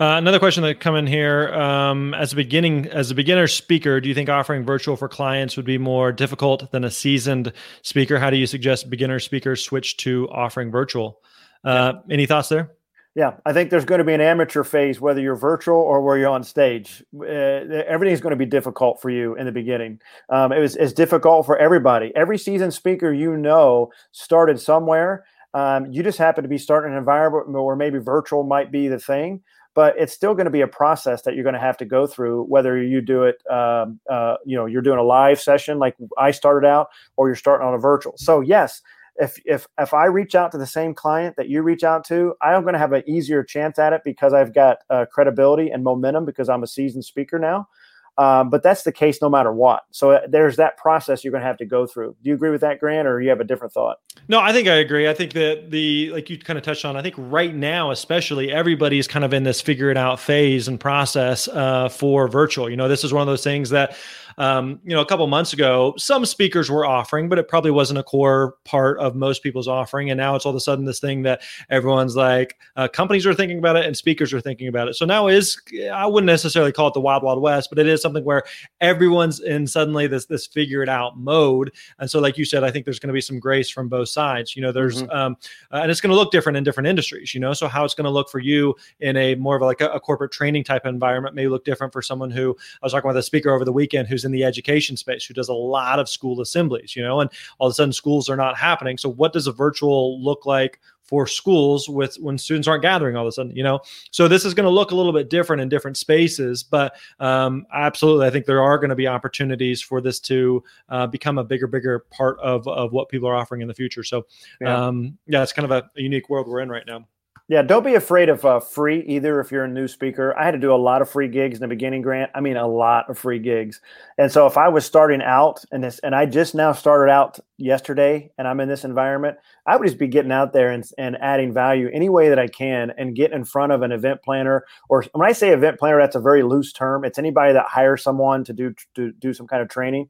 [0.00, 4.00] Uh, another question that come in here: um, as a beginning, as a beginner speaker,
[4.00, 7.52] do you think offering virtual for clients would be more difficult than a seasoned
[7.82, 8.18] speaker?
[8.18, 11.20] How do you suggest beginner speakers switch to offering virtual?
[11.62, 12.72] Uh, any thoughts there?
[13.14, 16.18] Yeah, I think there's going to be an amateur phase, whether you're virtual or where
[16.18, 17.04] you're on stage.
[17.16, 20.00] Uh, everything's going to be difficult for you in the beginning.
[20.28, 22.10] Um, it was it's difficult for everybody.
[22.16, 25.24] Every seasoned speaker you know started somewhere.
[25.54, 28.98] Um, you just happen to be starting an environment where maybe virtual might be the
[28.98, 29.42] thing,
[29.74, 32.06] but it's still going to be a process that you're going to have to go
[32.06, 32.44] through.
[32.44, 36.30] Whether you do it, um, uh, you know, you're doing a live session like I
[36.30, 38.14] started out, or you're starting on a virtual.
[38.16, 38.82] So yes,
[39.16, 42.34] if if if I reach out to the same client that you reach out to,
[42.40, 45.84] I'm going to have an easier chance at it because I've got uh, credibility and
[45.84, 47.68] momentum because I'm a seasoned speaker now.
[48.16, 49.82] Um, but that's the case no matter what.
[49.90, 52.16] So uh, there's that process you're going to have to go through.
[52.22, 53.98] Do you agree with that, Grant, or you have a different thought?
[54.28, 55.08] No, I think I agree.
[55.08, 56.96] I think that the like you kind of touched on.
[56.96, 60.78] I think right now, especially, everybody's kind of in this figure it out phase and
[60.78, 62.70] process uh, for virtual.
[62.70, 63.96] You know, this is one of those things that
[64.38, 67.98] um, you know, a couple months ago, some speakers were offering, but it probably wasn't
[67.98, 70.10] a core part of most people's offering.
[70.10, 73.34] And now it's all of a sudden this thing that everyone's like, uh, companies are
[73.34, 74.94] thinking about it and speakers are thinking about it.
[74.94, 75.60] So now is,
[75.92, 78.42] I wouldn't necessarily call it the wild, wild west, but it is something where
[78.80, 81.72] everyone's in suddenly this, this figure it out mode.
[81.98, 84.08] And so, like you said, I think there's going to be some grace from both
[84.08, 84.56] sides.
[84.56, 85.10] You know, there's, mm-hmm.
[85.10, 85.36] um,
[85.72, 87.94] uh, and it's going to look different in different industries, you know, so how it's
[87.94, 90.86] going to look for you in a more of like a, a corporate training type
[90.86, 93.72] environment may look different for someone who I was talking with a speaker over the
[93.72, 97.20] weekend who's in the education space who does a lot of school assemblies, you know,
[97.20, 98.98] and all of a sudden schools are not happening.
[98.98, 103.24] So what does a virtual look like for schools with when students aren't gathering all
[103.24, 103.80] of a sudden, you know?
[104.10, 107.66] So this is going to look a little bit different in different spaces, but um,
[107.72, 111.44] absolutely, I think there are going to be opportunities for this to uh, become a
[111.44, 114.02] bigger, bigger part of, of what people are offering in the future.
[114.02, 114.26] So
[114.60, 117.06] yeah, um, yeah it's kind of a, a unique world we're in right now.
[117.46, 120.34] Yeah, don't be afraid of uh, free either if you're a new speaker.
[120.38, 122.30] I had to do a lot of free gigs in the beginning, Grant.
[122.34, 123.82] I mean, a lot of free gigs.
[124.16, 127.38] And so if I was starting out and this, and I just now started out
[127.58, 131.18] yesterday and I'm in this environment, I would just be getting out there and, and
[131.20, 134.64] adding value any way that I can and get in front of an event planner.
[134.88, 137.04] Or when I say event planner, that's a very loose term.
[137.04, 140.08] It's anybody that hires someone to do, to do some kind of training.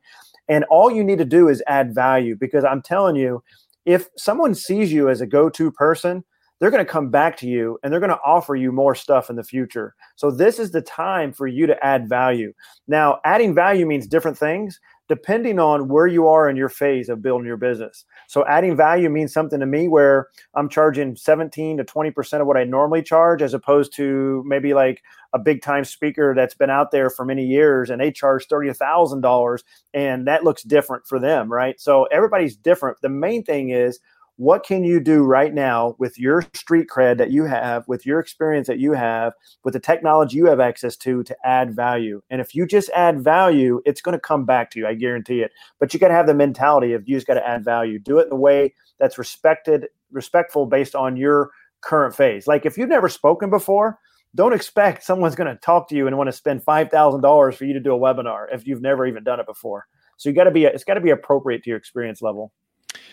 [0.49, 3.43] And all you need to do is add value because I'm telling you,
[3.85, 6.23] if someone sees you as a go-to person,
[6.59, 9.31] they're going to come back to you and they're going to offer you more stuff
[9.31, 9.95] in the future.
[10.17, 12.53] So this is the time for you to add value.
[12.87, 17.21] Now, adding value means different things depending on where you are in your phase of
[17.21, 18.07] building your business.
[18.27, 22.57] So adding value means something to me where I'm charging 17 to 20% of what
[22.57, 25.03] I normally charge as opposed to maybe like
[25.35, 29.63] a big time speaker that's been out there for many years and they charge $30,000
[29.93, 31.79] and that looks different for them, right?
[31.79, 32.99] So everybody's different.
[33.03, 34.01] The main thing is
[34.37, 38.19] what can you do right now with your street cred that you have, with your
[38.19, 42.21] experience that you have, with the technology you have access to to add value?
[42.31, 44.87] And if you just add value, it's going to come back to you.
[44.87, 45.53] I guarantee it.
[45.79, 47.99] But you got to have the mentality of you just got to add value.
[47.99, 52.49] Do it in a way that's respected, respectful based on your current phase.
[52.49, 53.99] Like if you've never spoken before,
[54.35, 57.55] don't expect someone's going to talk to you and want to spend five thousand dollars
[57.55, 59.87] for you to do a webinar if you've never even done it before.
[60.17, 62.53] So you got to be it's got to be appropriate to your experience level.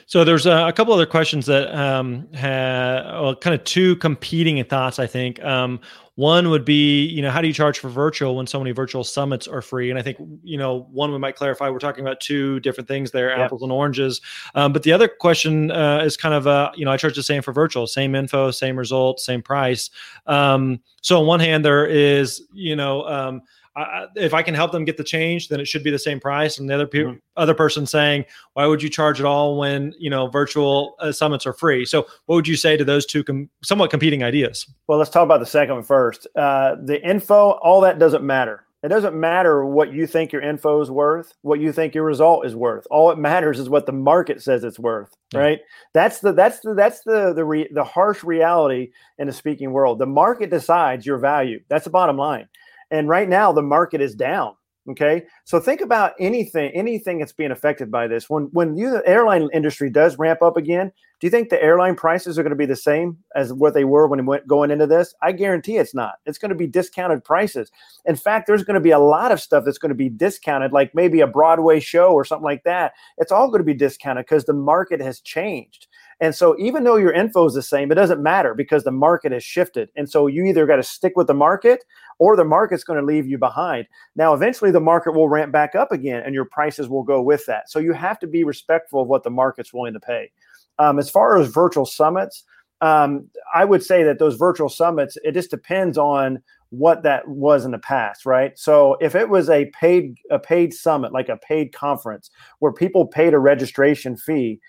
[0.06, 4.64] So there's a, a, couple other questions that um, have well, kind of two competing
[4.66, 5.00] thoughts.
[5.00, 5.80] I think um,
[6.16, 9.04] one would be, you know, how do you charge for virtual when so many virtual
[9.04, 9.90] summits are free?
[9.90, 11.70] And I think, you know, one we might clarify.
[11.70, 13.44] We're talking about two different things there, yeah.
[13.44, 14.22] apples and oranges.
[14.54, 17.24] Um, but the other question uh, is kind of, uh, you know, I charge the
[17.24, 19.90] same for virtual, same info, same result, same price.
[20.28, 23.42] Um, so on one hand, there is, you know um,
[23.76, 26.20] I, if I can help them get the change, then it should be the same
[26.20, 26.58] price.
[26.58, 27.18] And the other pe- mm-hmm.
[27.38, 31.46] other person saying, why would you charge at all when you know virtual uh, summits
[31.46, 31.86] are free?
[31.86, 34.68] So, what would you say to those two com- somewhat competing ideas?
[34.88, 36.28] Well, let's talk about the second one first.
[36.36, 38.66] Uh, the info, all that doesn't matter.
[38.84, 42.48] It doesn't matter what you think your info is worth, what you think your result
[42.48, 42.88] is worth.
[42.90, 45.40] All it matters is what the market says it's worth, yeah.
[45.40, 45.60] right?
[45.94, 50.00] That's the that's the that's the the re, the harsh reality in the speaking world.
[50.00, 51.62] The market decides your value.
[51.70, 52.48] That's the bottom line.
[52.92, 54.56] And right now the market is down.
[54.90, 55.24] Okay.
[55.46, 58.30] So think about anything, anything that's being affected by this.
[58.30, 61.94] When when you, the airline industry does ramp up again, do you think the airline
[61.94, 64.72] prices are going to be the same as what they were when it went going
[64.72, 65.14] into this?
[65.22, 66.14] I guarantee it's not.
[66.26, 67.72] It's going to be discounted prices.
[68.06, 70.72] In fact, there's going to be a lot of stuff that's going to be discounted,
[70.72, 72.94] like maybe a Broadway show or something like that.
[73.20, 75.86] It's all going to be discounted because the market has changed.
[76.22, 79.32] And so even though your info is the same, it doesn't matter because the market
[79.32, 79.90] has shifted.
[79.96, 81.84] And so you either got to stick with the market
[82.20, 83.88] or the market's going to leave you behind.
[84.16, 87.44] Now, eventually the market will ramp back up again and your prices will go with
[87.48, 87.72] that.
[87.72, 90.32] So you have to be respectful of what the market's willing to pay.
[90.78, 92.44] Um, as far as virtual summits,
[92.82, 97.66] um, I would say that those virtual summits, it just depends on what that was
[97.66, 98.58] in the past, right?
[98.58, 103.06] So if it was a paid a paid summit, like a paid conference where people
[103.06, 104.60] paid a registration fee,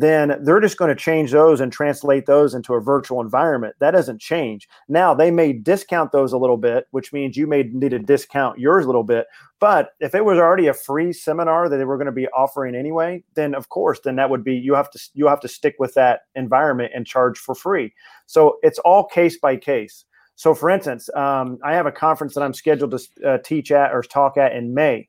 [0.00, 3.74] then they're just going to change those and translate those into a virtual environment.
[3.80, 4.68] That doesn't change.
[4.88, 8.60] Now they may discount those a little bit, which means you may need to discount
[8.60, 9.26] yours a little bit.
[9.58, 12.76] But if it was already a free seminar that they were going to be offering
[12.76, 15.74] anyway, then of course, then that would be you have to you have to stick
[15.80, 17.92] with that environment and charge for free.
[18.26, 20.04] So it's all case by case.
[20.36, 23.92] So, for instance, um, I have a conference that I'm scheduled to uh, teach at
[23.92, 25.08] or talk at in May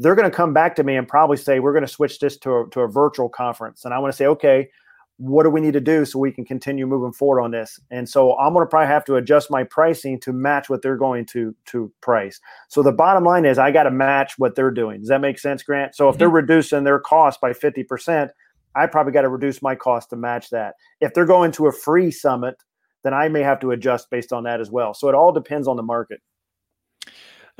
[0.00, 2.38] they're going to come back to me and probably say, we're going to switch this
[2.38, 3.84] to a, to a virtual conference.
[3.84, 4.70] And I want to say, okay,
[5.18, 7.78] what do we need to do so we can continue moving forward on this?
[7.90, 10.96] And so I'm going to probably have to adjust my pricing to match what they're
[10.96, 12.40] going to to price.
[12.68, 15.00] So the bottom line is I got to match what they're doing.
[15.00, 15.94] Does that make sense, Grant?
[15.94, 16.36] So if they're mm-hmm.
[16.36, 18.30] reducing their cost by 50%,
[18.74, 20.76] I probably got to reduce my cost to match that.
[21.02, 22.56] If they're going to a free summit,
[23.04, 24.94] then I may have to adjust based on that as well.
[24.94, 26.22] So it all depends on the market.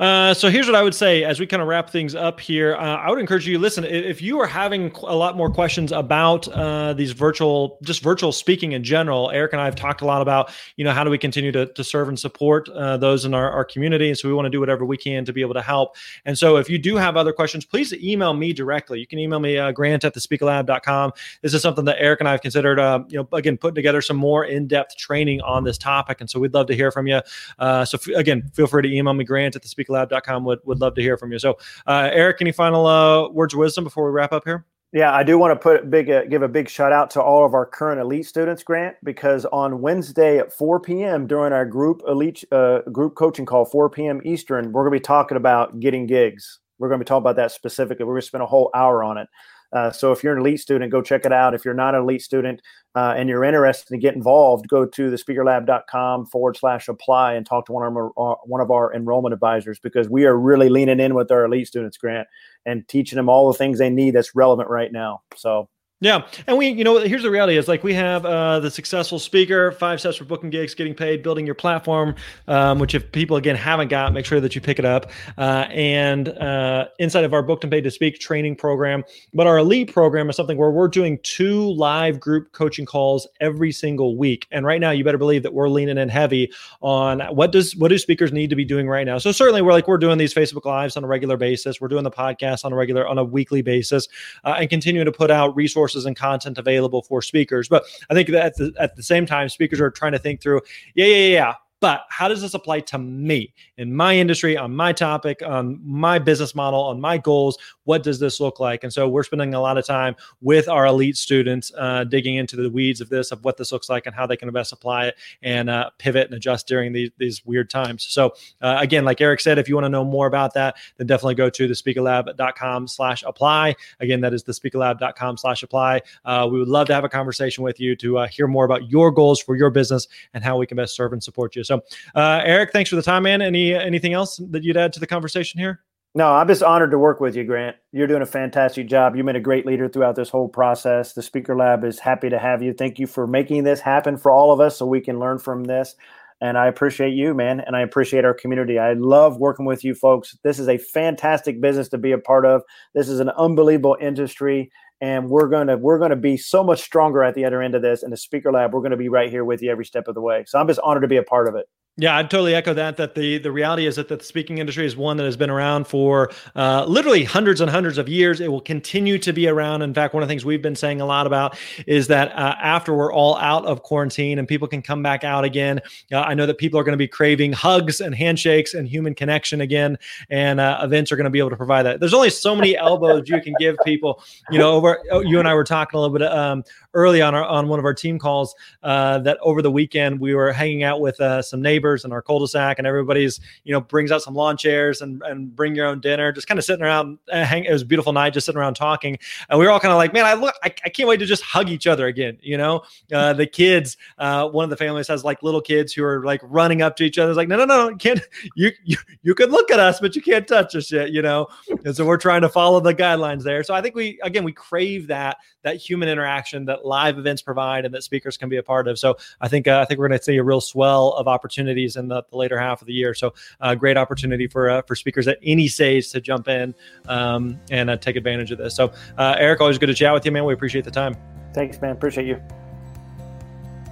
[0.01, 2.73] Uh, so here's what I would say as we kind of wrap things up here.
[2.75, 6.47] Uh, I would encourage you listen if you are having a lot more questions about
[6.47, 9.29] uh, these virtual, just virtual speaking in general.
[9.29, 11.67] Erick and I have talked a lot about you know how do we continue to,
[11.67, 14.49] to serve and support uh, those in our, our community, and so we want to
[14.49, 15.95] do whatever we can to be able to help.
[16.25, 18.99] And so if you do have other questions, please email me directly.
[18.99, 21.11] You can email me uh, Grant at thespeakerlab.com.
[21.43, 22.79] This is something that Erick and I have considered.
[23.11, 26.39] You know, again, putting together some more in depth training on this topic, and so
[26.39, 27.21] we'd love to hear from you.
[27.59, 30.95] so f- again, feel free to email me Grant at thespeakerlab.com speakerlab.com would, would love
[30.95, 31.39] to hear from you.
[31.39, 34.65] So, uh, Erick, any final uh, words of wisdom before we wrap up here?
[34.93, 37.45] Yeah, I do want to put big uh, give a big shout out to all
[37.45, 41.27] of our current elite students, Grant, because on Wednesday at 4 p.m.
[41.27, 44.21] during our group elite uh, group coaching call, 4 p.m.
[44.25, 46.59] Eastern, we're going to be talking about getting gigs.
[46.77, 48.03] We're going to be talking about that specifically.
[48.03, 49.29] We're going to spend a whole hour on it.
[49.73, 51.53] Uh, so if you're an elite student, go check it out.
[51.53, 52.61] If you're not an elite student
[52.95, 57.65] uh, and you're interested to get involved, go to thespeakerlab.com forward slash apply and talk
[57.67, 60.99] to one of our uh, one of our enrollment advisors because we are really leaning
[60.99, 62.27] in with our elite students, Grant,
[62.65, 65.21] and teaching them all the things they need that's relevant right now.
[65.35, 65.69] So
[66.01, 69.19] yeah, and we, you know, here's the reality: is like we have uh, the successful
[69.19, 72.15] speaker, five steps for booking gigs, getting paid, building your platform.
[72.47, 75.11] Um, which, if people again haven't got, make sure that you pick it up.
[75.37, 79.59] Uh, and uh, inside of our booked and paid to speak training program, but our
[79.59, 84.47] elite program is something where we're doing two live group coaching calls every single week.
[84.51, 87.89] And right now, you better believe that we're leaning in heavy on what does what
[87.89, 89.19] do speakers need to be doing right now.
[89.19, 91.79] So certainly, we're like we're doing these Facebook lives on a regular basis.
[91.79, 94.07] We're doing the podcast on a regular on a weekly basis,
[94.43, 97.67] uh, and continuing to put out resources resources and content available for speakers.
[97.67, 100.41] But I think that at the, at the same time, speakers are trying to think
[100.41, 100.61] through,
[100.95, 103.51] yeah, yeah, yeah but how does this apply to me
[103.81, 107.57] in my industry, on my topic, on my business model, on my goals?
[107.85, 108.83] What does this look like?
[108.83, 112.55] And so we're spending a lot of time with our elite students, uh, digging into
[112.55, 115.07] the weeds of this, of what this looks like, and how they can best apply
[115.07, 118.05] it and uh, pivot and adjust during these, these weird times.
[118.05, 121.07] So uh, again, like Erick said, if you want to know more about that, then
[121.07, 123.75] definitely go to thespeakerlab.com slash apply.
[123.99, 126.01] Again, that is thespeakerlab.com slash apply.
[126.23, 128.91] Uh, we would love to have a conversation with you to uh, hear more about
[128.91, 131.63] your goals for your business and how we can best serve and support you.
[131.63, 131.81] So,
[132.13, 133.41] uh, Erick, thanks for the time, man.
[133.41, 135.81] Any anything else that you'd add to the conversation here?
[136.13, 137.77] No, I'm just honored to work with you, Grant.
[137.93, 139.15] You're doing a fantastic job.
[139.15, 141.13] You've been a great leader throughout this whole process.
[141.13, 142.73] The Speaker Lab is happy to have you.
[142.73, 145.63] Thank you for making this happen for all of us so we can learn from
[145.63, 145.95] this.
[146.41, 147.61] And I appreciate you, man.
[147.61, 148.77] And I appreciate our community.
[148.77, 150.37] I love working with you folks.
[150.43, 152.63] This is a fantastic business to be a part of.
[152.93, 154.69] This is an unbelievable industry
[155.01, 158.03] and we're gonna we're gonna be so much stronger at the other end of this.
[158.03, 160.21] And the Speaker Lab, we're gonna be right here with you every step of the
[160.21, 160.43] way.
[160.47, 161.67] So I'm just honored to be a part of it.
[161.97, 162.95] Yeah, I'd totally echo that.
[162.95, 165.87] That the the reality is that the speaking industry is one that has been around
[165.87, 168.39] for uh, literally hundreds and hundreds of years.
[168.39, 169.81] It will continue to be around.
[169.81, 172.55] In fact, one of the things we've been saying a lot about is that uh,
[172.61, 175.81] after we're all out of quarantine and people can come back out again,
[176.13, 179.13] uh, I know that people are going to be craving hugs and handshakes and human
[179.13, 179.97] connection again,
[180.29, 181.99] and uh, events are going to be able to provide that.
[181.99, 184.23] There's only so many elbows you can give people.
[184.49, 187.35] You know, over oh, you and I were talking a little bit um, early on
[187.35, 190.83] our, on one of our team calls uh, that over the weekend we were hanging
[190.83, 194.21] out with uh, some neighbors neighbors and our cul-de-sac and everybody's you know brings out
[194.21, 197.43] some lawn chairs and, and bring your own dinner just kind of sitting around uh,
[197.43, 199.17] hang it was a beautiful night just sitting around talking.
[199.49, 201.25] And we were all kind of like man i look I, I can't wait to
[201.25, 202.83] just hug each other again you know?
[203.11, 206.39] Uh, the kids uh, one of the families has like little kids who are like
[206.43, 208.21] running up to each other it's like no no no you can't
[208.55, 211.47] you, you you can look at us but you can't touch us yet you know?
[211.83, 213.63] And so we're trying to follow the guidelines there.
[213.63, 217.85] So i think we again we crave that that human interaction that live events provide
[217.85, 218.97] and that speakers can be a part of.
[218.97, 221.70] So i think uh, i think we're going to see a real swell of opportunity
[221.71, 223.13] opportunities in the, the later half of the year.
[223.13, 226.75] So, uh, great opportunity for uh, for speakers at any stage to jump in
[227.07, 228.75] um, and uh, take advantage of this.
[228.75, 230.45] So, uh, Erick, always good to chat with you, man.
[230.45, 231.15] We appreciate the time.
[231.53, 231.91] Thanks, man.
[231.91, 232.41] Appreciate you.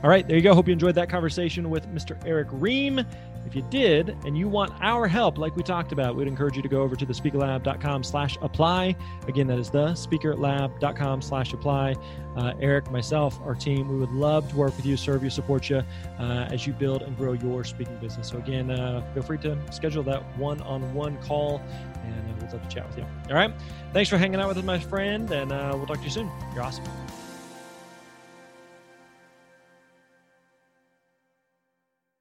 [0.01, 0.53] All right, there you go.
[0.53, 2.17] Hope you enjoyed that conversation with Mr.
[2.25, 3.05] Erick Rheam.
[3.45, 6.62] If you did and you want our help, like we talked about, we'd encourage you
[6.62, 8.95] to go over to the speakerlab.com slash apply.
[9.28, 11.95] Again, that is the speakerlab.com slash apply.
[12.36, 15.70] Uh, Erick, myself, our team, we would love to work with you, serve you, support
[15.70, 15.84] you
[16.20, 18.30] uh, as you build and grow your speaking business.
[18.30, 21.61] So again, uh, feel free to schedule that one-on-one call
[22.03, 23.05] and uh, we'd love to chat with you.
[23.30, 23.53] All right.
[23.93, 26.30] Thanks for hanging out with us, my friend, and uh, we'll talk to you soon.
[26.53, 26.86] You're awesome.